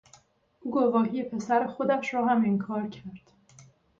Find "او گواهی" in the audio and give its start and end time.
0.61-1.23